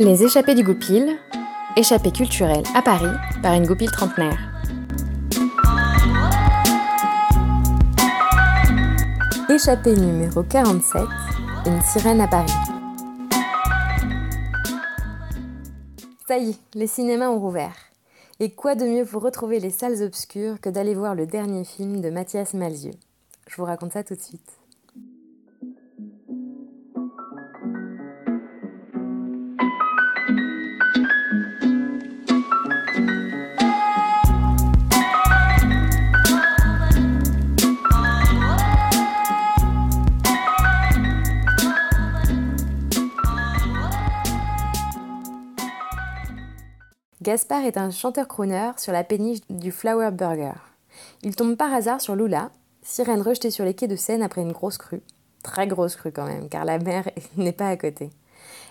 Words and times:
Les 0.00 0.24
échappées 0.24 0.56
du 0.56 0.64
Goupil, 0.64 1.16
échappée 1.76 2.10
culturelle 2.10 2.64
à 2.74 2.82
Paris 2.82 3.16
par 3.44 3.54
une 3.54 3.64
goupille 3.64 3.86
trentenaire. 3.86 4.38
Échappée 9.48 9.94
numéro 9.94 10.42
47, 10.42 11.02
une 11.66 11.80
sirène 11.80 12.20
à 12.20 12.26
Paris. 12.26 12.52
Ça 16.26 16.38
y 16.38 16.50
est, 16.50 16.58
les 16.74 16.88
cinémas 16.88 17.28
ont 17.28 17.38
rouvert. 17.38 17.76
Et 18.40 18.50
quoi 18.50 18.74
de 18.74 18.86
mieux 18.86 19.04
pour 19.04 19.22
retrouver 19.22 19.60
les 19.60 19.70
salles 19.70 20.02
obscures 20.02 20.60
que 20.60 20.70
d'aller 20.70 20.96
voir 20.96 21.14
le 21.14 21.26
dernier 21.26 21.64
film 21.64 22.00
de 22.00 22.10
Mathias 22.10 22.54
Malzieu? 22.54 22.94
Je 23.46 23.54
vous 23.56 23.64
raconte 23.64 23.92
ça 23.92 24.02
tout 24.02 24.16
de 24.16 24.20
suite. 24.20 24.58
Gaspard 47.24 47.64
est 47.64 47.78
un 47.78 47.90
chanteur-crooner 47.90 48.72
sur 48.76 48.92
la 48.92 49.02
péniche 49.02 49.38
du 49.48 49.72
Flower 49.72 50.10
Burger. 50.10 50.60
Il 51.22 51.34
tombe 51.34 51.56
par 51.56 51.72
hasard 51.72 52.02
sur 52.02 52.14
Lula, 52.14 52.50
sirène 52.82 53.22
rejetée 53.22 53.50
sur 53.50 53.64
les 53.64 53.72
quais 53.72 53.88
de 53.88 53.96
Seine 53.96 54.22
après 54.22 54.42
une 54.42 54.52
grosse 54.52 54.76
crue. 54.76 55.00
Très 55.42 55.66
grosse 55.66 55.96
crue 55.96 56.12
quand 56.12 56.26
même, 56.26 56.50
car 56.50 56.66
la 56.66 56.78
mer 56.78 57.08
n'est 57.38 57.52
pas 57.52 57.70
à 57.70 57.78
côté. 57.78 58.10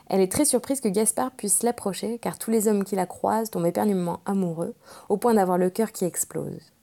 Elle 0.08 0.22
est 0.22 0.32
très 0.32 0.46
surprise 0.46 0.82
que 0.82 0.88
Gaspard 0.88 1.32
puisse 1.32 1.64
l'approcher, 1.64 2.20
car 2.20 2.38
tous 2.38 2.52
les 2.52 2.68
hommes 2.68 2.84
qui 2.84 2.96
la 2.96 3.08
croisent 3.08 3.50
tombent 3.50 3.66
éperdument 3.66 4.20
amoureux, 4.28 4.76
au 5.10 5.18
point 5.18 5.34
d'avoir 5.34 5.58
le 5.58 5.72
cœur 5.72 5.92
qui 5.92 6.06
explose. 6.06 6.74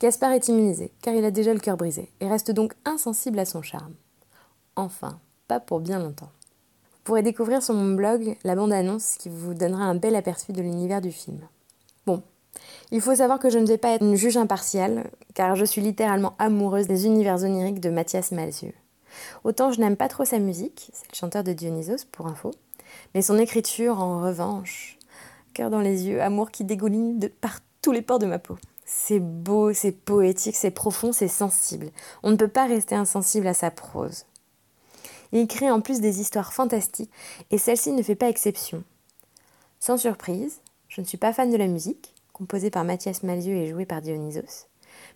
Gaspard 0.00 0.32
est 0.32 0.48
immunisé, 0.48 0.92
car 1.00 1.14
il 1.14 1.24
a 1.24 1.30
déjà 1.30 1.54
le 1.54 1.60
cœur 1.60 1.78
brisé, 1.78 2.12
et 2.20 2.28
reste 2.28 2.50
donc 2.50 2.74
insensible 2.84 3.38
à 3.38 3.46
son 3.46 3.62
charme. 3.62 3.94
Enfin, 4.76 5.18
pas 5.46 5.58
pour 5.58 5.80
bien 5.80 6.00
longtemps 6.00 6.28
pourrez 7.08 7.22
découvrir 7.22 7.62
sur 7.62 7.72
mon 7.72 7.94
blog 7.94 8.36
la 8.44 8.54
bande-annonce 8.54 9.16
qui 9.18 9.30
vous 9.30 9.54
donnera 9.54 9.84
un 9.84 9.94
bel 9.94 10.14
aperçu 10.14 10.52
de 10.52 10.60
l'univers 10.60 11.00
du 11.00 11.10
film. 11.10 11.40
Bon, 12.04 12.22
il 12.90 13.00
faut 13.00 13.14
savoir 13.14 13.38
que 13.38 13.48
je 13.48 13.58
ne 13.58 13.64
vais 13.64 13.78
pas 13.78 13.94
être 13.94 14.04
une 14.04 14.14
juge 14.14 14.36
impartiale, 14.36 15.10
car 15.32 15.56
je 15.56 15.64
suis 15.64 15.80
littéralement 15.80 16.34
amoureuse 16.38 16.86
des 16.86 17.06
univers 17.06 17.42
oniriques 17.44 17.80
de 17.80 17.88
Mathias 17.88 18.30
Malzieu. 18.30 18.74
Autant 19.42 19.72
je 19.72 19.80
n'aime 19.80 19.96
pas 19.96 20.08
trop 20.08 20.26
sa 20.26 20.38
musique, 20.38 20.90
c'est 20.92 21.10
le 21.10 21.16
chanteur 21.16 21.44
de 21.44 21.54
Dionysos 21.54 22.04
pour 22.12 22.26
info, 22.26 22.50
mais 23.14 23.22
son 23.22 23.38
écriture 23.38 24.02
en 24.02 24.20
revanche, 24.20 24.98
cœur 25.54 25.70
dans 25.70 25.80
les 25.80 26.08
yeux, 26.08 26.20
amour 26.20 26.50
qui 26.50 26.64
dégouline 26.64 27.26
par 27.40 27.60
tous 27.80 27.92
les 27.92 28.02
pores 28.02 28.18
de 28.18 28.26
ma 28.26 28.38
peau. 28.38 28.58
C'est 28.84 29.20
beau, 29.20 29.72
c'est 29.72 29.92
poétique, 29.92 30.56
c'est 30.56 30.70
profond, 30.70 31.12
c'est 31.12 31.26
sensible. 31.26 31.88
On 32.22 32.30
ne 32.30 32.36
peut 32.36 32.48
pas 32.48 32.66
rester 32.66 32.96
insensible 32.96 33.46
à 33.46 33.54
sa 33.54 33.70
prose. 33.70 34.26
Il 35.32 35.46
crée 35.46 35.70
en 35.70 35.80
plus 35.80 36.00
des 36.00 36.20
histoires 36.20 36.52
fantastiques, 36.52 37.10
et 37.50 37.58
celle-ci 37.58 37.92
ne 37.92 38.02
fait 38.02 38.14
pas 38.14 38.28
exception. 38.28 38.82
Sans 39.80 39.96
surprise, 39.96 40.60
je 40.88 41.00
ne 41.00 41.06
suis 41.06 41.18
pas 41.18 41.32
fan 41.32 41.50
de 41.50 41.56
la 41.56 41.66
musique, 41.66 42.14
composée 42.32 42.70
par 42.70 42.84
Mathias 42.84 43.22
Malzieu 43.22 43.54
et 43.54 43.68
jouée 43.68 43.86
par 43.86 44.00
Dionysos, 44.00 44.66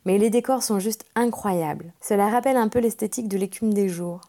mais 0.04 0.18
les 0.18 0.30
décors 0.30 0.62
sont 0.62 0.78
juste 0.78 1.04
incroyables. 1.14 1.92
Cela 2.00 2.28
rappelle 2.28 2.56
un 2.56 2.68
peu 2.68 2.78
l'esthétique 2.78 3.28
de 3.28 3.38
l'écume 3.38 3.72
des 3.72 3.88
jours. 3.88 4.20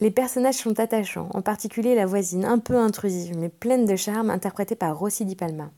Les 0.00 0.10
personnages 0.10 0.56
sont 0.56 0.78
attachants, 0.78 1.28
en 1.34 1.42
particulier 1.42 1.94
la 1.94 2.06
voisine, 2.06 2.44
un 2.44 2.58
peu 2.58 2.76
intrusive, 2.76 3.36
mais 3.36 3.48
pleine 3.48 3.84
de 3.84 3.96
charme, 3.96 4.30
interprétée 4.30 4.76
par 4.76 4.96
Rossi 4.96 5.24
Di 5.24 5.34
Palma. 5.34 5.70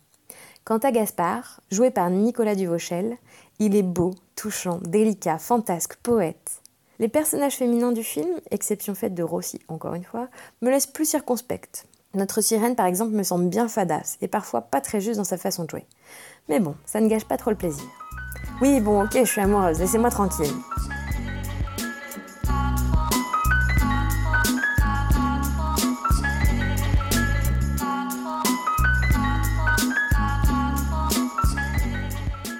Quant 0.64 0.78
à 0.78 0.92
Gaspard, 0.92 1.60
joué 1.70 1.90
par 1.90 2.10
Nicolas 2.10 2.54
Duvauchel, 2.54 3.16
il 3.58 3.74
est 3.74 3.82
beau, 3.82 4.12
touchant, 4.36 4.78
délicat, 4.82 5.38
fantasque, 5.38 5.96
poète. 6.02 6.59
Les 7.00 7.08
personnages 7.08 7.56
féminins 7.56 7.92
du 7.92 8.04
film, 8.04 8.28
exception 8.50 8.94
faite 8.94 9.14
de 9.14 9.22
Rossi 9.22 9.58
encore 9.68 9.94
une 9.94 10.04
fois, 10.04 10.28
me 10.60 10.68
laissent 10.68 10.86
plus 10.86 11.08
circonspecte. 11.08 11.86
Notre 12.12 12.42
sirène 12.42 12.76
par 12.76 12.84
exemple 12.84 13.12
me 13.12 13.22
semble 13.22 13.48
bien 13.48 13.68
fadasse 13.68 14.18
et 14.20 14.28
parfois 14.28 14.60
pas 14.60 14.82
très 14.82 15.00
juste 15.00 15.16
dans 15.16 15.24
sa 15.24 15.38
façon 15.38 15.64
de 15.64 15.70
jouer. 15.70 15.86
Mais 16.50 16.60
bon, 16.60 16.74
ça 16.84 17.00
ne 17.00 17.08
gâche 17.08 17.24
pas 17.24 17.38
trop 17.38 17.48
le 17.48 17.56
plaisir. 17.56 17.86
Oui, 18.60 18.80
bon, 18.80 19.02
ok, 19.02 19.12
je 19.14 19.24
suis 19.24 19.40
amoureuse, 19.40 19.80
laissez-moi 19.80 20.10
tranquille. 20.10 20.52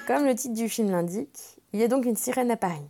Comme 0.07 0.25
le 0.25 0.33
titre 0.33 0.55
du 0.55 0.67
film 0.67 0.89
l'indique, 0.89 1.59
il 1.73 1.79
y 1.79 1.83
a 1.83 1.87
donc 1.87 2.05
une 2.05 2.15
sirène 2.15 2.49
à 2.49 2.57
Paris. 2.57 2.81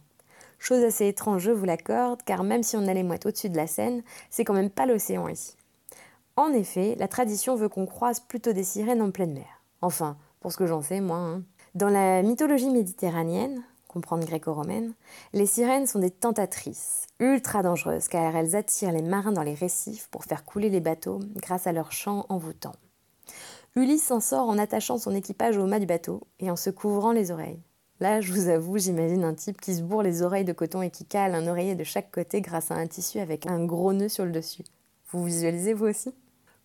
Chose 0.62 0.84
assez 0.84 1.08
étrange, 1.08 1.42
je 1.42 1.52
vous 1.52 1.66
l'accorde, 1.66 2.22
car 2.22 2.44
même 2.44 2.62
si 2.62 2.78
on 2.78 2.88
a 2.88 2.94
les 2.94 3.02
mouettes 3.02 3.26
au-dessus 3.26 3.50
de 3.50 3.58
la 3.58 3.66
Seine, 3.66 4.04
c'est 4.30 4.46
quand 4.46 4.54
même 4.54 4.70
pas 4.70 4.86
l'océan 4.86 5.28
ici. 5.28 5.58
En 6.36 6.54
effet, 6.54 6.96
la 7.00 7.08
tradition 7.08 7.56
veut 7.56 7.68
qu'on 7.68 7.88
croise 7.88 8.20
plutôt 8.20 8.54
des 8.54 8.64
sirènes 8.64 9.02
en 9.02 9.10
pleine 9.10 9.34
mer. 9.34 9.64
Enfin, 9.82 10.18
pour 10.40 10.52
ce 10.52 10.58
que 10.58 10.68
j'en 10.68 10.84
sais, 10.84 11.02
moi. 11.02 11.18
Hein. 11.18 11.42
Dans 11.74 11.90
la 11.90 12.22
mythologie 12.22 12.70
méditerranéenne, 12.70 13.64
comprendre 13.88 14.24
gréco-romaine, 14.24 14.94
les 15.34 15.48
sirènes 15.48 15.88
sont 15.88 15.98
des 15.98 16.12
tentatrices, 16.12 17.08
ultra 17.20 17.64
dangereuses, 17.64 18.08
car 18.08 18.36
elles 18.36 18.56
attirent 18.56 18.92
les 18.92 19.02
marins 19.02 19.32
dans 19.32 19.42
les 19.42 19.56
récifs 19.56 20.10
pour 20.12 20.26
faire 20.26 20.46
couler 20.46 20.70
les 20.70 20.80
bateaux 20.80 21.22
grâce 21.38 21.66
à 21.66 21.72
leur 21.72 21.92
chant 21.92 22.28
envoûtant. 22.30 22.76
Ulysse 23.76 24.06
s'en 24.06 24.20
sort 24.20 24.48
en 24.48 24.60
attachant 24.60 25.00
son 25.00 25.16
équipage 25.16 25.58
au 25.58 25.66
mât 25.66 25.80
du 25.80 25.88
bateau 25.88 26.22
et 26.40 26.52
en 26.52 26.56
se 26.56 26.70
couvrant 26.70 27.14
les 27.14 27.32
oreilles. 27.32 27.64
Là, 28.02 28.20
je 28.20 28.34
vous 28.34 28.48
avoue, 28.48 28.80
j'imagine 28.80 29.24
un 29.24 29.36
type 29.36 29.62
qui 29.62 29.76
se 29.76 29.84
bourre 29.84 30.02
les 30.02 30.24
oreilles 30.24 30.44
de 30.44 30.54
coton 30.54 30.82
et 30.82 30.90
qui 30.90 31.06
cale 31.06 31.36
un 31.36 31.46
oreiller 31.46 31.76
de 31.76 31.84
chaque 31.84 32.12
côté 32.12 32.42
grâce 32.42 32.72
à 32.72 32.74
un 32.74 32.88
tissu 32.88 33.20
avec 33.20 33.46
un 33.46 33.64
gros 33.64 33.94
nœud 33.94 34.10
sur 34.10 34.26
le 34.26 34.32
dessus. 34.32 34.64
Vous 35.12 35.24
visualisez 35.24 35.74
vous 35.74 35.86
aussi? 35.86 36.12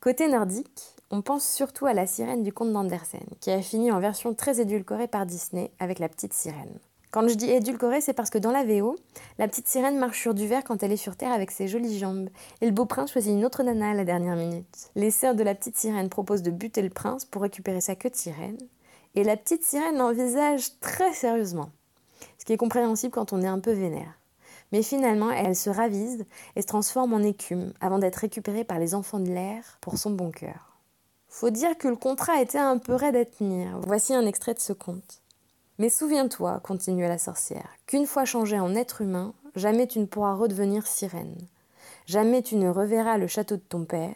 Côté 0.00 0.28
nordique, 0.28 0.96
on 1.10 1.20
pense 1.20 1.46
surtout 1.46 1.84
à 1.84 1.92
la 1.92 2.06
sirène 2.06 2.42
du 2.42 2.54
conte 2.54 2.72
d'Andersen, 2.72 3.20
qui 3.38 3.50
a 3.50 3.60
fini 3.60 3.92
en 3.92 4.00
version 4.00 4.32
très 4.32 4.62
édulcorée 4.62 5.08
par 5.08 5.26
Disney 5.26 5.70
avec 5.78 5.98
la 5.98 6.08
petite 6.08 6.32
sirène. 6.32 6.78
Quand 7.10 7.28
je 7.28 7.34
dis 7.34 7.50
édulcorée, 7.50 8.00
c'est 8.00 8.14
parce 8.14 8.30
que 8.30 8.38
dans 8.38 8.50
la 8.50 8.64
VO, 8.64 8.96
la 9.38 9.46
petite 9.46 9.68
sirène 9.68 9.98
marche 9.98 10.22
sur 10.22 10.32
du 10.32 10.46
verre 10.46 10.64
quand 10.64 10.82
elle 10.82 10.92
est 10.92 10.96
sur 10.96 11.16
Terre 11.16 11.32
avec 11.32 11.50
ses 11.50 11.68
jolies 11.68 11.98
jambes, 11.98 12.30
et 12.62 12.66
le 12.66 12.72
beau 12.72 12.86
prince 12.86 13.12
choisit 13.12 13.32
une 13.32 13.44
autre 13.44 13.62
nana 13.62 13.90
à 13.90 13.94
la 13.94 14.04
dernière 14.06 14.36
minute. 14.36 14.90
Les 14.94 15.10
sœurs 15.10 15.34
de 15.34 15.42
la 15.42 15.54
petite 15.54 15.76
sirène 15.76 16.08
proposent 16.08 16.42
de 16.42 16.50
buter 16.50 16.80
le 16.80 16.88
prince 16.88 17.26
pour 17.26 17.42
récupérer 17.42 17.82
sa 17.82 17.94
queue 17.94 18.08
de 18.08 18.16
sirène, 18.16 18.56
et 19.16 19.24
la 19.24 19.36
petite 19.36 19.64
sirène 19.64 19.96
l'envisage 19.96 20.78
très 20.80 21.12
sérieusement, 21.12 21.70
ce 22.38 22.44
qui 22.44 22.52
est 22.52 22.58
compréhensible 22.58 23.12
quand 23.12 23.32
on 23.32 23.42
est 23.42 23.48
un 23.48 23.58
peu 23.58 23.72
vénère. 23.72 24.12
Mais 24.72 24.82
finalement, 24.82 25.30
elle 25.30 25.56
se 25.56 25.70
ravise 25.70 26.24
et 26.54 26.62
se 26.62 26.66
transforme 26.66 27.14
en 27.14 27.22
écume 27.22 27.72
avant 27.80 27.98
d'être 27.98 28.16
récupérée 28.16 28.64
par 28.64 28.78
les 28.78 28.94
enfants 28.94 29.20
de 29.20 29.30
l'air 29.30 29.78
pour 29.80 29.96
son 29.96 30.10
bon 30.10 30.30
cœur. 30.30 30.78
Faut 31.28 31.50
dire 31.50 31.76
que 31.78 31.88
le 31.88 31.96
contrat 31.96 32.40
était 32.40 32.58
un 32.58 32.78
peu 32.78 32.94
raide 32.94 33.16
à 33.16 33.24
tenir. 33.24 33.78
Voici 33.86 34.14
un 34.14 34.26
extrait 34.26 34.54
de 34.54 34.60
ce 34.60 34.72
conte. 34.72 35.22
Mais 35.78 35.90
souviens-toi, 35.90 36.60
continua 36.62 37.08
la 37.08 37.18
sorcière, 37.18 37.68
qu'une 37.86 38.06
fois 38.06 38.24
changé 38.24 38.58
en 38.58 38.74
être 38.74 39.02
humain, 39.02 39.34
jamais 39.54 39.86
tu 39.86 39.98
ne 39.98 40.06
pourras 40.06 40.34
redevenir 40.34 40.86
sirène. 40.86 41.36
Jamais 42.06 42.42
tu 42.42 42.56
ne 42.56 42.68
reverras 42.68 43.18
le 43.18 43.26
château 43.26 43.56
de 43.56 43.62
ton 43.62 43.84
père, 43.84 44.14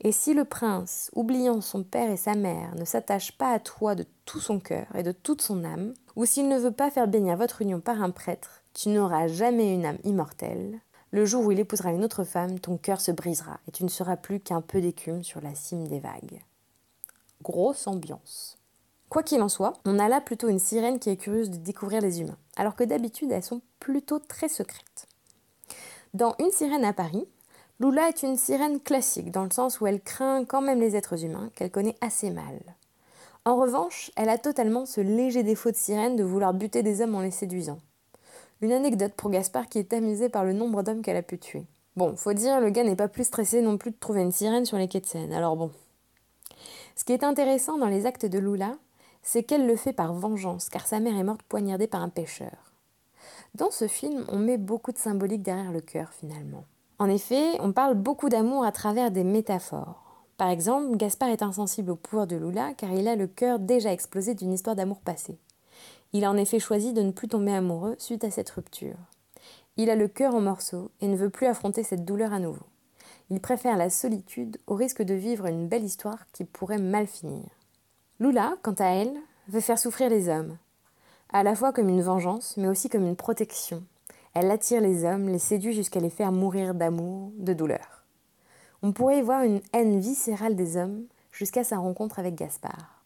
et 0.00 0.12
si 0.12 0.34
le 0.34 0.44
prince, 0.44 1.10
oubliant 1.14 1.60
son 1.60 1.82
père 1.82 2.10
et 2.10 2.16
sa 2.16 2.34
mère, 2.34 2.74
ne 2.76 2.84
s'attache 2.84 3.32
pas 3.32 3.52
à 3.52 3.58
toi 3.58 3.94
de 3.94 4.04
tout 4.24 4.40
son 4.40 4.60
cœur 4.60 4.86
et 4.94 5.02
de 5.02 5.12
toute 5.12 5.42
son 5.42 5.64
âme, 5.64 5.94
ou 6.16 6.24
s'il 6.24 6.48
ne 6.48 6.58
veut 6.58 6.72
pas 6.72 6.90
faire 6.90 7.08
bénir 7.08 7.36
votre 7.36 7.62
union 7.62 7.80
par 7.80 8.02
un 8.02 8.10
prêtre, 8.10 8.62
tu 8.74 8.90
n'auras 8.90 9.26
jamais 9.26 9.74
une 9.74 9.86
âme 9.86 9.98
immortelle. 10.04 10.80
Le 11.10 11.24
jour 11.24 11.44
où 11.44 11.52
il 11.52 11.58
épousera 11.58 11.90
une 11.90 12.04
autre 12.04 12.24
femme, 12.24 12.60
ton 12.60 12.76
cœur 12.76 13.00
se 13.00 13.10
brisera 13.10 13.58
et 13.66 13.72
tu 13.72 13.82
ne 13.82 13.88
seras 13.88 14.16
plus 14.16 14.40
qu'un 14.40 14.60
peu 14.60 14.80
d'écume 14.80 15.24
sur 15.24 15.40
la 15.40 15.54
cime 15.54 15.88
des 15.88 16.00
vagues. 16.00 16.42
Grosse 17.42 17.86
ambiance. 17.86 18.58
Quoi 19.08 19.22
qu'il 19.22 19.40
en 19.40 19.48
soit, 19.48 19.72
on 19.86 19.98
a 19.98 20.08
là 20.08 20.20
plutôt 20.20 20.48
une 20.48 20.58
sirène 20.58 20.98
qui 20.98 21.08
est 21.08 21.16
curieuse 21.16 21.50
de 21.50 21.56
découvrir 21.56 22.02
les 22.02 22.20
humains, 22.20 22.36
alors 22.56 22.76
que 22.76 22.84
d'habitude 22.84 23.32
elles 23.32 23.42
sont 23.42 23.62
plutôt 23.80 24.18
très 24.18 24.48
secrètes. 24.48 25.08
Dans 26.12 26.34
Une 26.38 26.50
sirène 26.50 26.84
à 26.84 26.92
Paris, 26.92 27.26
Lula 27.80 28.08
est 28.08 28.24
une 28.24 28.36
sirène 28.36 28.80
classique, 28.80 29.30
dans 29.30 29.44
le 29.44 29.52
sens 29.52 29.80
où 29.80 29.86
elle 29.86 30.00
craint 30.00 30.44
quand 30.44 30.60
même 30.60 30.80
les 30.80 30.96
êtres 30.96 31.24
humains, 31.24 31.50
qu'elle 31.54 31.70
connaît 31.70 31.94
assez 32.00 32.30
mal. 32.30 32.58
En 33.44 33.54
revanche, 33.56 34.10
elle 34.16 34.28
a 34.30 34.36
totalement 34.36 34.84
ce 34.84 35.00
léger 35.00 35.44
défaut 35.44 35.70
de 35.70 35.76
sirène 35.76 36.16
de 36.16 36.24
vouloir 36.24 36.54
buter 36.54 36.82
des 36.82 37.02
hommes 37.02 37.14
en 37.14 37.20
les 37.20 37.30
séduisant. 37.30 37.78
Une 38.62 38.72
anecdote 38.72 39.14
pour 39.14 39.30
Gaspard 39.30 39.68
qui 39.68 39.78
est 39.78 39.92
amusé 39.92 40.28
par 40.28 40.44
le 40.44 40.54
nombre 40.54 40.82
d'hommes 40.82 41.02
qu'elle 41.02 41.16
a 41.16 41.22
pu 41.22 41.38
tuer. 41.38 41.66
Bon, 41.96 42.16
faut 42.16 42.32
dire, 42.32 42.60
le 42.60 42.70
gars 42.70 42.82
n'est 42.82 42.96
pas 42.96 43.06
plus 43.06 43.22
stressé 43.22 43.62
non 43.62 43.78
plus 43.78 43.92
de 43.92 43.96
trouver 43.96 44.22
une 44.22 44.32
sirène 44.32 44.64
sur 44.64 44.76
les 44.76 44.88
quais 44.88 45.00
de 45.00 45.06
Seine, 45.06 45.32
alors 45.32 45.54
bon. 45.54 45.70
Ce 46.96 47.04
qui 47.04 47.12
est 47.12 47.22
intéressant 47.22 47.78
dans 47.78 47.86
les 47.86 48.06
actes 48.06 48.26
de 48.26 48.40
Lula, 48.40 48.76
c'est 49.22 49.44
qu'elle 49.44 49.68
le 49.68 49.76
fait 49.76 49.92
par 49.92 50.14
vengeance, 50.14 50.68
car 50.68 50.84
sa 50.84 50.98
mère 50.98 51.16
est 51.16 51.22
morte 51.22 51.42
poignardée 51.44 51.86
par 51.86 52.02
un 52.02 52.08
pêcheur. 52.08 52.72
Dans 53.54 53.70
ce 53.70 53.86
film, 53.86 54.24
on 54.28 54.38
met 54.38 54.58
beaucoup 54.58 54.90
de 54.90 54.98
symbolique 54.98 55.42
derrière 55.42 55.70
le 55.70 55.80
cœur 55.80 56.12
finalement. 56.12 56.64
En 57.00 57.08
effet, 57.08 57.60
on 57.60 57.72
parle 57.72 57.94
beaucoup 57.94 58.28
d'amour 58.28 58.64
à 58.64 58.72
travers 58.72 59.12
des 59.12 59.22
métaphores. 59.22 60.02
Par 60.36 60.50
exemple, 60.50 60.96
Gaspard 60.96 61.28
est 61.28 61.42
insensible 61.42 61.92
au 61.92 61.96
pouvoir 61.96 62.26
de 62.26 62.34
Lula 62.34 62.74
car 62.76 62.90
il 62.90 63.06
a 63.06 63.14
le 63.14 63.28
cœur 63.28 63.60
déjà 63.60 63.92
explosé 63.92 64.34
d'une 64.34 64.52
histoire 64.52 64.74
d'amour 64.74 65.00
passée. 65.00 65.38
Il 66.12 66.24
a 66.24 66.30
en 66.30 66.36
effet 66.36 66.58
choisi 66.58 66.92
de 66.92 67.02
ne 67.02 67.12
plus 67.12 67.28
tomber 67.28 67.52
amoureux 67.52 67.94
suite 67.98 68.24
à 68.24 68.30
cette 68.32 68.50
rupture. 68.50 68.96
Il 69.76 69.90
a 69.90 69.94
le 69.94 70.08
cœur 70.08 70.34
en 70.34 70.40
morceaux 70.40 70.90
et 71.00 71.06
ne 71.06 71.16
veut 71.16 71.30
plus 71.30 71.46
affronter 71.46 71.84
cette 71.84 72.04
douleur 72.04 72.32
à 72.32 72.40
nouveau. 72.40 72.66
Il 73.30 73.40
préfère 73.40 73.76
la 73.76 73.90
solitude 73.90 74.58
au 74.66 74.74
risque 74.74 75.02
de 75.02 75.14
vivre 75.14 75.46
une 75.46 75.68
belle 75.68 75.84
histoire 75.84 76.26
qui 76.32 76.44
pourrait 76.44 76.78
mal 76.78 77.06
finir. 77.06 77.44
Lula, 78.18 78.56
quant 78.62 78.74
à 78.78 78.86
elle, 78.86 79.14
veut 79.48 79.60
faire 79.60 79.78
souffrir 79.78 80.10
les 80.10 80.28
hommes, 80.28 80.56
à 81.32 81.44
la 81.44 81.54
fois 81.54 81.72
comme 81.72 81.88
une 81.88 82.02
vengeance, 82.02 82.56
mais 82.56 82.68
aussi 82.68 82.88
comme 82.88 83.06
une 83.06 83.16
protection. 83.16 83.84
Elle 84.40 84.52
attire 84.52 84.80
les 84.80 85.04
hommes, 85.04 85.28
les 85.28 85.40
séduit 85.40 85.72
jusqu'à 85.72 85.98
les 85.98 86.10
faire 86.10 86.30
mourir 86.30 86.72
d'amour, 86.72 87.32
de 87.38 87.54
douleur. 87.54 88.04
On 88.82 88.92
pourrait 88.92 89.18
y 89.18 89.22
voir 89.22 89.42
une 89.42 89.60
haine 89.72 89.98
viscérale 89.98 90.54
des 90.54 90.76
hommes 90.76 91.06
jusqu'à 91.32 91.64
sa 91.64 91.78
rencontre 91.78 92.20
avec 92.20 92.36
Gaspard. 92.36 93.02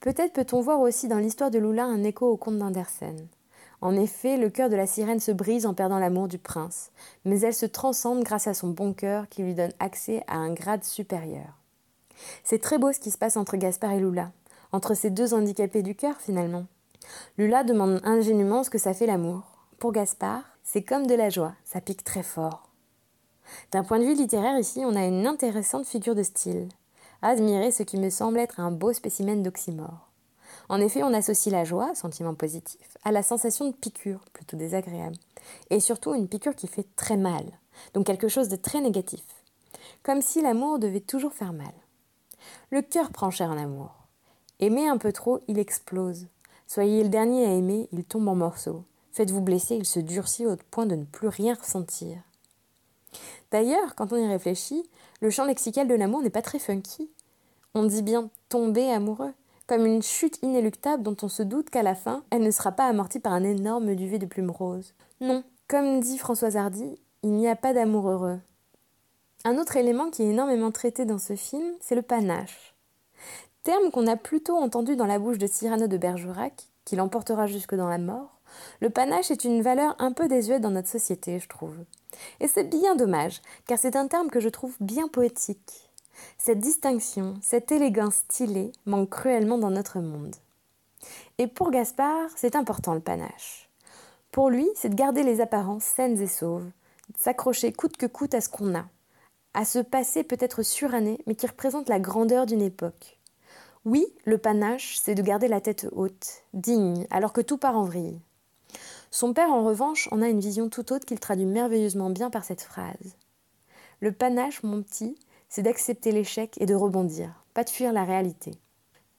Peut-être 0.00 0.32
peut-on 0.32 0.62
voir 0.62 0.80
aussi 0.80 1.08
dans 1.08 1.18
l'histoire 1.18 1.50
de 1.50 1.58
Lula 1.58 1.84
un 1.84 2.02
écho 2.04 2.26
au 2.26 2.38
conte 2.38 2.56
d'Andersen. 2.56 3.28
En 3.82 3.94
effet, 3.96 4.38
le 4.38 4.48
cœur 4.48 4.70
de 4.70 4.76
la 4.76 4.86
sirène 4.86 5.20
se 5.20 5.30
brise 5.30 5.66
en 5.66 5.74
perdant 5.74 5.98
l'amour 5.98 6.26
du 6.26 6.38
prince, 6.38 6.90
mais 7.26 7.40
elle 7.40 7.52
se 7.52 7.66
transcende 7.66 8.24
grâce 8.24 8.46
à 8.46 8.54
son 8.54 8.70
bon 8.70 8.94
cœur 8.94 9.28
qui 9.28 9.42
lui 9.42 9.52
donne 9.52 9.74
accès 9.78 10.24
à 10.26 10.36
un 10.36 10.54
grade 10.54 10.84
supérieur. 10.84 11.58
C'est 12.44 12.62
très 12.62 12.78
beau 12.78 12.94
ce 12.94 13.00
qui 13.00 13.10
se 13.10 13.18
passe 13.18 13.36
entre 13.36 13.58
Gaspard 13.58 13.92
et 13.92 14.00
Lula, 14.00 14.32
entre 14.72 14.94
ces 14.94 15.10
deux 15.10 15.34
handicapés 15.34 15.82
du 15.82 15.94
cœur 15.94 16.16
finalement. 16.18 16.64
Lula 17.36 17.62
demande 17.62 18.00
ingénument 18.04 18.64
ce 18.64 18.70
que 18.70 18.78
ça 18.78 18.94
fait 18.94 19.04
l'amour. 19.04 19.55
Pour 19.78 19.92
Gaspard, 19.92 20.42
c'est 20.64 20.82
comme 20.82 21.06
de 21.06 21.14
la 21.14 21.28
joie, 21.28 21.54
ça 21.66 21.82
pique 21.82 22.02
très 22.02 22.22
fort. 22.22 22.70
D'un 23.72 23.84
point 23.84 23.98
de 23.98 24.04
vue 24.04 24.14
littéraire, 24.14 24.58
ici, 24.58 24.82
on 24.86 24.96
a 24.96 25.04
une 25.04 25.26
intéressante 25.26 25.84
figure 25.86 26.14
de 26.14 26.22
style. 26.22 26.68
Admirer 27.20 27.70
ce 27.70 27.82
qui 27.82 27.98
me 27.98 28.08
semble 28.08 28.38
être 28.38 28.58
un 28.58 28.70
beau 28.70 28.94
spécimen 28.94 29.42
d'oxymore. 29.42 30.08
En 30.70 30.80
effet, 30.80 31.02
on 31.02 31.12
associe 31.12 31.52
la 31.52 31.64
joie, 31.64 31.94
sentiment 31.94 32.34
positif, 32.34 32.96
à 33.04 33.12
la 33.12 33.22
sensation 33.22 33.68
de 33.68 33.74
piqûre, 33.74 34.24
plutôt 34.32 34.56
désagréable, 34.56 35.16
et 35.68 35.78
surtout 35.78 36.14
une 36.14 36.26
piqûre 36.26 36.56
qui 36.56 36.68
fait 36.68 36.86
très 36.96 37.18
mal, 37.18 37.44
donc 37.92 38.06
quelque 38.06 38.28
chose 38.28 38.48
de 38.48 38.56
très 38.56 38.80
négatif, 38.80 39.24
comme 40.02 40.22
si 40.22 40.40
l'amour 40.40 40.78
devait 40.78 41.00
toujours 41.00 41.34
faire 41.34 41.52
mal. 41.52 41.74
Le 42.70 42.80
cœur 42.80 43.10
prend 43.10 43.30
cher 43.30 43.50
en 43.50 43.58
amour. 43.58 43.94
Aimer 44.58 44.88
un 44.88 44.96
peu 44.96 45.12
trop, 45.12 45.40
il 45.48 45.58
explose. 45.58 46.28
Soyez 46.66 47.02
le 47.02 47.10
dernier 47.10 47.44
à 47.44 47.50
aimer, 47.50 47.88
il 47.92 48.04
tombe 48.04 48.26
en 48.26 48.34
morceaux. 48.34 48.82
Faites-vous 49.16 49.40
blesser, 49.40 49.76
il 49.76 49.86
se 49.86 49.98
durcit 49.98 50.44
au 50.44 50.56
point 50.70 50.84
de 50.84 50.94
ne 50.94 51.06
plus 51.06 51.28
rien 51.28 51.54
ressentir. 51.54 52.18
D'ailleurs, 53.50 53.94
quand 53.94 54.12
on 54.12 54.16
y 54.16 54.26
réfléchit, 54.26 54.82
le 55.22 55.30
champ 55.30 55.46
lexical 55.46 55.88
de 55.88 55.94
l'amour 55.94 56.20
n'est 56.20 56.28
pas 56.28 56.42
très 56.42 56.58
funky. 56.58 57.10
On 57.74 57.84
dit 57.84 58.02
bien 58.02 58.28
tomber 58.50 58.90
amoureux, 58.90 59.32
comme 59.66 59.86
une 59.86 60.02
chute 60.02 60.38
inéluctable 60.42 61.02
dont 61.02 61.16
on 61.22 61.30
se 61.30 61.42
doute 61.42 61.70
qu'à 61.70 61.82
la 61.82 61.94
fin, 61.94 62.24
elle 62.28 62.42
ne 62.42 62.50
sera 62.50 62.72
pas 62.72 62.88
amortie 62.88 63.18
par 63.18 63.32
un 63.32 63.42
énorme 63.42 63.94
duvet 63.94 64.18
de 64.18 64.26
plumes 64.26 64.50
roses. 64.50 64.92
Non, 65.22 65.44
comme 65.66 66.00
dit 66.00 66.18
Françoise 66.18 66.58
Hardy, 66.58 67.00
il 67.22 67.30
n'y 67.30 67.48
a 67.48 67.56
pas 67.56 67.72
d'amour 67.72 68.10
heureux. 68.10 68.40
Un 69.46 69.56
autre 69.56 69.78
élément 69.78 70.10
qui 70.10 70.24
est 70.24 70.28
énormément 70.28 70.72
traité 70.72 71.06
dans 71.06 71.16
ce 71.16 71.36
film, 71.36 71.72
c'est 71.80 71.94
le 71.94 72.02
panache. 72.02 72.74
Terme 73.62 73.90
qu'on 73.90 74.08
a 74.08 74.16
plutôt 74.16 74.58
entendu 74.58 74.94
dans 74.94 75.06
la 75.06 75.18
bouche 75.18 75.38
de 75.38 75.46
Cyrano 75.46 75.86
de 75.86 75.96
Bergerac, 75.96 76.66
qui 76.84 76.96
l'emportera 76.96 77.46
jusque 77.46 77.74
dans 77.74 77.88
la 77.88 77.96
mort, 77.96 78.35
le 78.80 78.90
panache 78.90 79.30
est 79.30 79.44
une 79.44 79.62
valeur 79.62 79.94
un 79.98 80.12
peu 80.12 80.28
désuète 80.28 80.62
dans 80.62 80.70
notre 80.70 80.88
société, 80.88 81.38
je 81.38 81.48
trouve. 81.48 81.76
Et 82.40 82.48
c'est 82.48 82.64
bien 82.64 82.96
dommage, 82.96 83.40
car 83.66 83.78
c'est 83.78 83.96
un 83.96 84.08
terme 84.08 84.30
que 84.30 84.40
je 84.40 84.48
trouve 84.48 84.74
bien 84.80 85.08
poétique. 85.08 85.90
Cette 86.38 86.60
distinction, 86.60 87.34
cette 87.42 87.72
élégance 87.72 88.16
stylée 88.16 88.72
manque 88.86 89.10
cruellement 89.10 89.58
dans 89.58 89.70
notre 89.70 90.00
monde. 90.00 90.34
Et 91.38 91.46
pour 91.46 91.70
Gaspard, 91.70 92.30
c'est 92.36 92.56
important 92.56 92.94
le 92.94 93.00
panache. 93.00 93.68
Pour 94.32 94.50
lui, 94.50 94.68
c'est 94.74 94.88
de 94.88 94.94
garder 94.94 95.22
les 95.22 95.40
apparences 95.40 95.84
saines 95.84 96.20
et 96.20 96.26
sauves, 96.26 96.70
s'accrocher 97.16 97.72
coûte 97.72 97.96
que 97.96 98.06
coûte 98.06 98.34
à 98.34 98.40
ce 98.40 98.48
qu'on 98.48 98.74
a, 98.74 98.86
à 99.54 99.64
ce 99.64 99.78
passé 99.78 100.24
peut-être 100.24 100.62
suranné, 100.62 101.18
mais 101.26 101.34
qui 101.34 101.46
représente 101.46 101.88
la 101.88 102.00
grandeur 102.00 102.46
d'une 102.46 102.62
époque. 102.62 103.18
Oui, 103.84 104.06
le 104.24 104.36
panache, 104.36 104.98
c'est 105.00 105.14
de 105.14 105.22
garder 105.22 105.48
la 105.48 105.60
tête 105.60 105.86
haute, 105.92 106.42
digne, 106.52 107.06
alors 107.10 107.32
que 107.32 107.40
tout 107.40 107.56
part 107.56 107.78
en 107.78 107.84
vrille. 107.84 108.20
Son 109.16 109.32
père, 109.32 109.50
en 109.50 109.64
revanche, 109.64 110.10
en 110.12 110.20
a 110.20 110.28
une 110.28 110.40
vision 110.40 110.68
tout 110.68 110.92
autre 110.92 111.06
qu'il 111.06 111.18
traduit 111.18 111.46
merveilleusement 111.46 112.10
bien 112.10 112.28
par 112.28 112.44
cette 112.44 112.60
phrase. 112.60 113.16
Le 114.00 114.12
panache, 114.12 114.62
mon 114.62 114.82
petit, 114.82 115.18
c'est 115.48 115.62
d'accepter 115.62 116.12
l'échec 116.12 116.54
et 116.60 116.66
de 116.66 116.74
rebondir, 116.74 117.30
pas 117.54 117.64
de 117.64 117.70
fuir 117.70 117.94
la 117.94 118.04
réalité. 118.04 118.50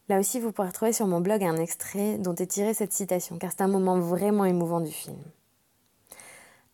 Là 0.08 0.20
aussi, 0.20 0.40
vous 0.40 0.52
pourrez 0.52 0.68
retrouver 0.68 0.94
sur 0.94 1.08
mon 1.08 1.20
blog 1.20 1.44
un 1.44 1.58
extrait 1.58 2.20
dont 2.20 2.36
est 2.36 2.46
tirée 2.46 2.76
cette 2.76 2.94
citation, 2.94 3.40
car 3.40 3.50
c'est 3.52 3.64
un 3.64 3.68
moment 3.68 4.00
vraiment 4.00 4.46
émouvant 4.46 4.82
du 4.82 4.92
film. 4.92 5.18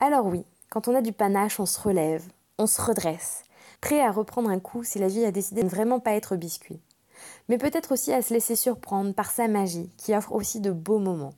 Alors 0.01 0.25
oui, 0.25 0.43
quand 0.69 0.89
on 0.89 0.95
a 0.95 1.01
du 1.01 1.13
panache, 1.13 1.61
on 1.61 1.65
se 1.65 1.79
relève, 1.79 2.25
on 2.57 2.67
se 2.67 2.81
redresse, 2.81 3.43
prêt 3.79 4.01
à 4.01 4.11
reprendre 4.11 4.49
un 4.49 4.59
coup 4.59 4.83
si 4.83 4.99
la 4.99 5.07
vie 5.07 5.23
a 5.23 5.31
décidé 5.31 5.61
de 5.61 5.67
ne 5.67 5.71
vraiment 5.71 6.01
pas 6.01 6.15
être 6.15 6.35
biscuit. 6.35 6.81
Mais 7.47 7.57
peut-être 7.57 7.93
aussi 7.93 8.11
à 8.11 8.21
se 8.21 8.33
laisser 8.33 8.57
surprendre 8.57 9.13
par 9.13 9.31
sa 9.31 9.47
magie, 9.47 9.89
qui 9.95 10.13
offre 10.13 10.33
aussi 10.33 10.59
de 10.59 10.71
beaux 10.71 10.99
moments. 10.99 11.35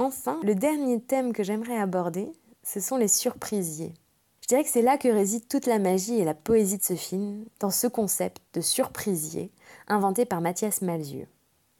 Enfin, 0.00 0.40
le 0.42 0.54
dernier 0.54 0.98
thème 0.98 1.34
que 1.34 1.42
j'aimerais 1.42 1.76
aborder, 1.76 2.32
ce 2.62 2.80
sont 2.80 2.96
les 2.96 3.06
surprisiers. 3.06 3.92
Je 4.40 4.48
dirais 4.48 4.64
que 4.64 4.70
c'est 4.70 4.80
là 4.80 4.96
que 4.96 5.08
réside 5.08 5.46
toute 5.46 5.66
la 5.66 5.78
magie 5.78 6.18
et 6.18 6.24
la 6.24 6.32
poésie 6.32 6.78
de 6.78 6.82
ce 6.82 6.94
film, 6.94 7.44
dans 7.60 7.68
ce 7.68 7.86
concept 7.86 8.40
de 8.54 8.62
surprisier 8.62 9.52
inventé 9.88 10.24
par 10.24 10.40
Mathias 10.40 10.80
Malzieu. 10.80 11.26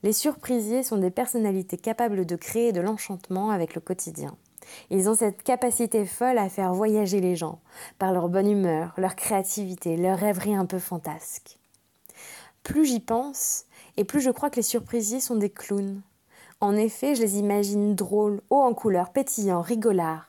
Les 0.02 0.12
surprisiers 0.12 0.82
sont 0.82 0.99
des 0.99 1.11
personnalités 1.11 1.78
capables 1.78 2.26
de 2.26 2.37
créer 2.37 2.72
de 2.72 2.82
l'enchantement 2.82 3.49
avec 3.49 3.75
le 3.75 3.81
quotidien. 3.81 4.37
Ils 4.90 5.08
ont 5.08 5.14
cette 5.14 5.43
capacité 5.43 6.05
folle 6.05 6.37
à 6.37 6.50
faire 6.50 6.75
voyager 6.75 7.22
les 7.22 7.37
gens, 7.37 7.62
par 7.99 8.12
leur 8.12 8.28
bonne 8.28 8.50
humeur, 8.50 8.93
leur 8.99 9.17
créativité, 9.17 9.96
leur 9.96 10.19
rêverie 10.19 10.55
un 10.55 10.67
peu 10.67 10.78
fantasque. 10.78 11.58
Plus 12.64 12.84
j'y 12.84 13.00
pense, 13.00 13.64
et 13.96 14.05
plus 14.05 14.20
je 14.20 14.31
crois 14.31 14.50
que 14.50 14.56
les 14.56 14.62
surprisiers 14.62 15.20
sont 15.20 15.37
des 15.37 15.49
clowns, 15.49 16.02
en 16.60 16.76
effet, 16.76 17.14
je 17.14 17.22
les 17.22 17.38
imagine 17.38 17.94
drôles, 17.94 18.42
hauts 18.50 18.62
en 18.62 18.74
couleur, 18.74 19.12
pétillants, 19.12 19.62
rigolards. 19.62 20.28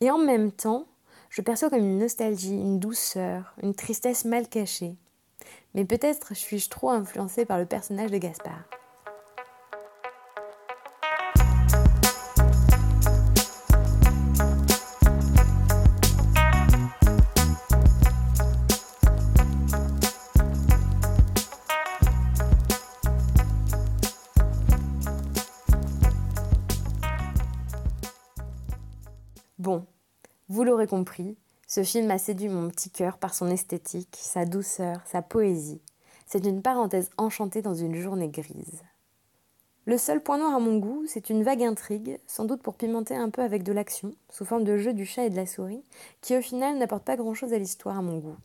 Et 0.00 0.10
en 0.10 0.18
même 0.18 0.50
temps, 0.50 0.86
je 1.30 1.42
perçois 1.42 1.70
comme 1.70 1.78
une 1.78 1.98
nostalgie, 1.98 2.54
une 2.54 2.80
douceur, 2.80 3.54
une 3.62 3.74
tristesse 3.74 4.24
mal 4.24 4.48
cachée. 4.48 4.96
Mais 5.74 5.84
peut-être 5.84 6.34
suis-je 6.34 6.68
trop 6.68 6.90
influencée 6.90 7.44
par 7.44 7.58
le 7.58 7.66
personnage 7.66 8.10
de 8.10 8.18
Gaspard. 8.18 8.77
Bon, 29.68 29.84
vous 30.48 30.64
l'aurez 30.64 30.86
compris, 30.86 31.36
ce 31.66 31.82
film 31.82 32.10
a 32.10 32.16
séduit 32.16 32.48
mon 32.48 32.70
petit 32.70 32.88
cœur 32.88 33.18
par 33.18 33.34
son 33.34 33.50
esthétique, 33.50 34.16
sa 34.18 34.46
douceur, 34.46 35.02
sa 35.04 35.20
poésie. 35.20 35.82
C'est 36.26 36.46
une 36.46 36.62
parenthèse 36.62 37.10
enchantée 37.18 37.60
dans 37.60 37.74
une 37.74 37.96
journée 37.96 38.30
grise. 38.30 38.82
Le 39.84 39.98
seul 39.98 40.22
point 40.22 40.38
noir 40.38 40.54
à 40.54 40.58
mon 40.58 40.78
goût, 40.78 41.04
c'est 41.06 41.28
une 41.28 41.42
vague 41.42 41.62
intrigue, 41.62 42.18
sans 42.26 42.46
doute 42.46 42.62
pour 42.62 42.76
pimenter 42.76 43.14
un 43.14 43.28
peu 43.28 43.42
avec 43.42 43.62
de 43.62 43.74
l'action, 43.74 44.14
sous 44.30 44.46
forme 44.46 44.64
de 44.64 44.78
jeu 44.78 44.94
du 44.94 45.04
chat 45.04 45.26
et 45.26 45.30
de 45.30 45.36
la 45.36 45.44
souris, 45.44 45.84
qui 46.22 46.34
au 46.34 46.40
final 46.40 46.78
n'apporte 46.78 47.04
pas 47.04 47.16
grand-chose 47.16 47.52
à 47.52 47.58
l'histoire 47.58 47.98
à 47.98 48.02
mon 48.02 48.16
goût. 48.16 48.38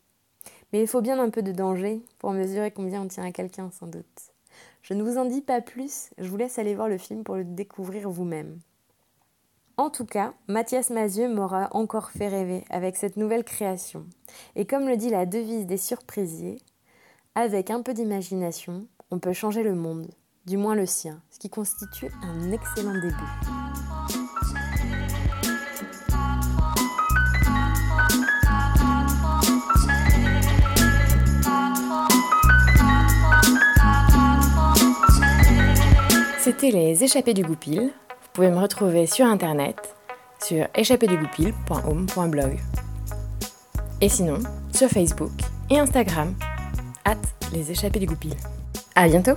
Mais 0.74 0.82
il 0.82 0.88
faut 0.88 1.00
bien 1.00 1.22
un 1.22 1.30
peu 1.30 1.42
de 1.42 1.54
danger 1.54 2.02
pour 2.20 2.34
mesurer 2.34 2.72
combien 2.72 3.02
on 3.02 3.08
tient 3.08 3.24
à 3.24 3.32
quelqu'un, 3.32 3.72
sans 3.72 3.88
doute. 3.88 4.34
Je 4.82 4.94
ne 4.94 5.04
vous 5.04 5.18
en 5.18 5.24
dis 5.24 5.42
pas 5.42 5.62
plus, 5.62 6.10
je 6.18 6.28
vous 6.28 6.36
laisse 6.36 6.60
aller 6.60 6.76
voir 6.76 6.90
le 6.90 6.98
film 6.98 7.24
pour 7.24 7.36
le 7.36 7.46
découvrir 7.46 8.10
vous-même. 8.10 8.60
En 9.76 9.90
tout 9.90 10.06
cas, 10.06 10.36
Mathias 10.48 10.92
Mazieux 10.92 11.34
m'aura 11.34 11.68
encore 11.72 12.12
fait 12.12 12.28
rêver 12.28 12.64
avec 12.70 12.96
cette 12.96 13.18
nouvelle 13.18 13.44
création. 13.44 14.06
Et 14.56 14.68
comme 14.68 14.88
le 14.88 14.98
dit 14.98 15.10
la 15.10 15.26
devise 15.26 15.66
des 15.66 15.78
surprisiers, 15.78 16.60
avec 17.34 17.72
un 17.72 17.82
peu 17.82 17.96
d'imagination, 17.96 18.86
on 19.10 19.18
peut 19.18 19.34
changer 19.34 19.64
le 19.64 19.74
monde, 19.74 20.12
du 20.46 20.58
moins 20.58 20.76
le 20.76 20.86
sien, 20.86 21.24
ce 21.32 21.40
qui 21.40 21.50
constitue 21.50 22.12
un 22.22 22.52
excellent 22.52 22.94
début. 22.94 23.16
C'était 36.38 36.70
les 36.70 37.04
échappées 37.04 37.34
du 37.34 37.42
goupil 37.42 37.92
pouvez 38.34 38.50
me 38.50 38.60
retrouver 38.60 39.06
sur 39.06 39.26
internet 39.26 39.78
sur 40.44 40.68
échappedugoupil.home.blog 40.76 42.60
et 44.02 44.10
sinon 44.10 44.40
sur 44.74 44.90
Facebook 44.90 45.32
et 45.70 45.80
Instagram 45.80 46.34
hâte 47.06 47.34
les 47.54 47.72
échappées 47.72 48.00
du 48.00 48.08
goupil. 48.08 48.34
À 48.96 49.08
bientôt 49.08 49.36